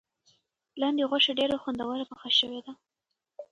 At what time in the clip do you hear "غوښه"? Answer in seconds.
1.09-1.31